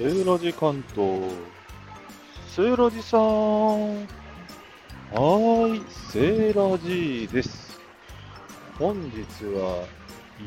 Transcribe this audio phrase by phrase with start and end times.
[0.00, 1.20] セーラジ関東。
[2.48, 3.20] セーラジさん。
[3.20, 7.78] はーい、セーラジです。
[8.78, 9.84] 本日は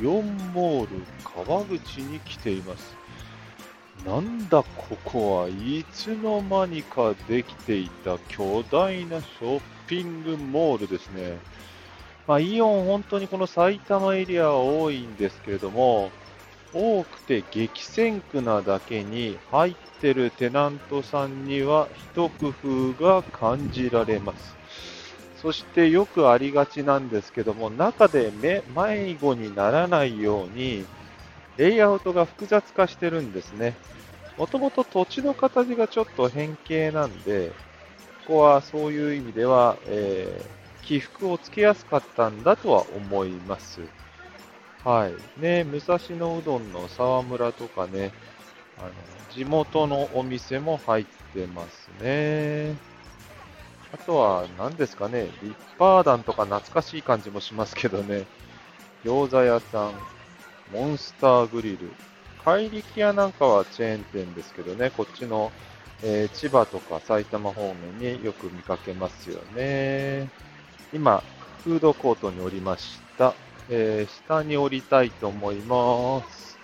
[0.00, 2.94] イオンモール川口に来ています。
[4.06, 11.40] なんだここはいつの間にかできていた巨大なショッピングモールですね。
[12.28, 16.12] まあ、イオン本当にこの埼玉エリアは多いんですけれども、
[16.72, 24.56] 多くて激戦区なだけに入ってるテナントさんには一工夫が感じられます。
[25.40, 28.62] そしてよくありがちなんですけども、中で迷
[29.14, 30.84] 子にならないように、
[31.56, 33.74] レイアウトが複雑化してるんですね。
[34.36, 37.52] もともと土地の形がちょっと変形なんで、
[38.26, 43.80] ここはそういう意味では、えー、起伏をつけやすかったんだとは思います。
[44.84, 45.40] はい。
[45.40, 48.12] ね、武蔵野うどんの沢村とかね、
[48.78, 48.90] あの、
[49.30, 52.74] 地元のお店も入ってますね。
[53.92, 58.24] あとは、何ですかね、リッパーダンとか懐かしい感じもしますけどね、
[59.04, 59.92] 餃子屋さん、
[60.72, 61.90] モンスターグリル、
[62.44, 65.52] 怪力屋なんかはチェーン店ですけどね、こっちの、
[66.02, 70.30] えー、千葉とか埼玉方面によく見かけますよね。
[70.92, 71.22] 今、
[71.64, 73.34] フードコートにおりました。
[73.70, 76.58] えー、下に降りたいと思います。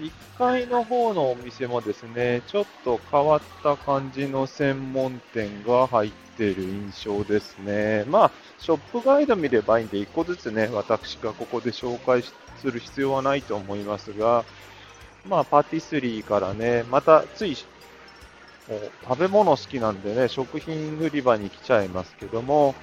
[0.00, 8.04] 1階の方のお店もですね、ちょっと変わった感じの専門店が入っている印象ですね。
[8.08, 12.24] まあ、ショップガイド見ればいいんで、1個ずつね、私がここで紹介
[12.60, 14.44] する必要はないと思いますが、
[15.28, 22.74] まあ、パティスリーからね、またつい、食べ物好きなんでね、食品売り場に来ちゃいますけども、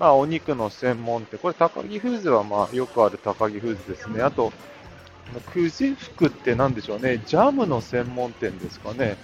[0.00, 4.22] まあ、お肉の専門店、これ、高木フーズは、まあ、よくある高木フーズですね。
[4.22, 4.50] あと、
[5.52, 9.18] 久慈福って何でしょうね、ジャムの専門店ですかね。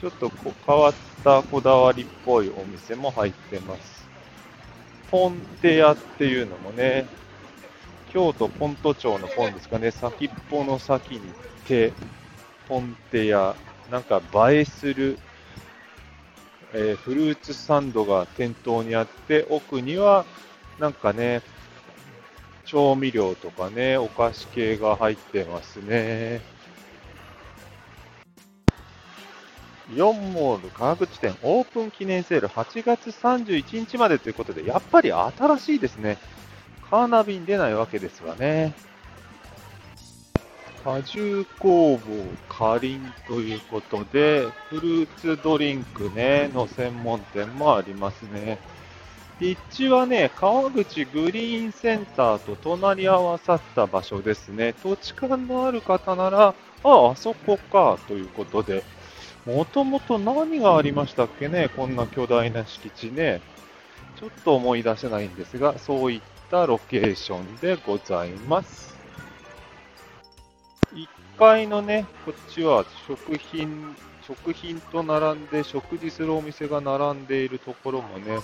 [0.00, 4.08] ちょっとこ変わったこだわりっぽいお店も入ってます。
[5.08, 7.06] ポンテ屋っていうのもね、
[8.12, 11.20] 京都ポント町のポンですかね、先っぽの先に
[11.68, 11.92] 手、
[12.68, 13.54] ポンテ屋、
[13.88, 14.20] なんか
[14.50, 15.16] 映えする
[16.72, 20.26] えー、フルーツサンドが店頭にあって、奥には、
[20.78, 21.42] なんかね、
[22.64, 26.42] 調味料とかね、お菓子系が入ってますね。
[29.90, 36.18] イオンモール川口店オープン記念セール8月31日までということで、やっぱり新しいですね。
[36.90, 38.74] カーナビに出ないわけですわね。
[40.88, 42.00] 果汁工房
[42.48, 48.58] かりんということで、フルーツドリンクね、の専門店もありますね。
[49.38, 54.72] 立地はね、川口グリーンセンターと隣り合わさった場所ですね。
[54.82, 58.82] 土地勘のある方なら、あ、あそこか、ということで。
[59.44, 63.42] もともと何がありましたっけね、こんな巨大な敷地ね。
[64.18, 66.20] ちょっと思い出せないんですが、そういっ
[66.50, 68.97] たロケーションでございます。
[70.94, 71.06] 1
[71.38, 78.38] 階のね、こっちは食品、食品と並んで食事するお店が並んでいるところもね、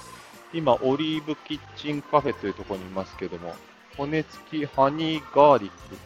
[0.53, 3.55] 今、オリーブキッチンカフェというところにいますけども、
[3.97, 5.97] 骨付きハニーガーリック。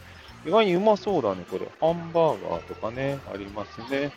[0.47, 1.67] 意外にうまそうだね、これ。
[1.79, 4.11] ハンバーガーとかね、ありますね。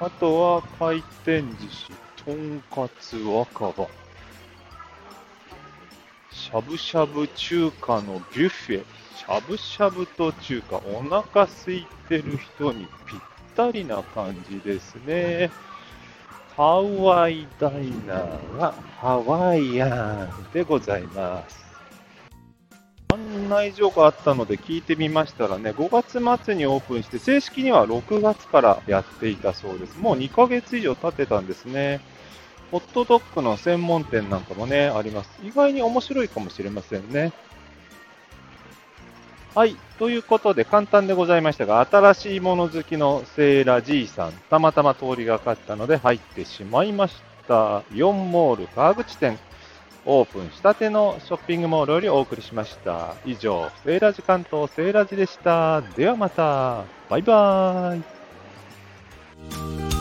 [0.00, 1.92] あとは回転寿司、
[2.24, 3.88] とんかつ若葉。
[6.30, 8.84] しゃぶしゃぶ中華のビュッフェ。
[9.16, 13.20] しゃぶしゃぶと中華、お腹空いてる人にぴっ
[13.54, 15.50] たりな感じですね。
[16.56, 17.72] ハワイダイ
[18.06, 21.62] ナーはハワイアンでございます。
[23.12, 29.98] 案内所があったので聞いてみましたらね、5月末にオープンして、正式には6月からやっていたそうです。
[29.98, 32.00] もう2ヶ月以上経ってたんですね。
[32.70, 35.30] ホットドッグの専門店なんかもね、あります。
[35.44, 37.32] 意外に面白いかもしれませんね。
[39.54, 39.76] はい。
[39.98, 47.82] ということで、簡単でございましたが、新しいもの好きのセーラ G さん、たまたま通りがかったので入ってしまいました。
[47.94, 49.38] イオンモール川口店、
[50.06, 53.14] オープンしたてのショッピングモールよりお送りしました。
[53.26, 55.82] 以上、セーラジ関東セーラジでした。
[55.82, 56.84] ではまた。
[57.10, 59.91] バイバーイ。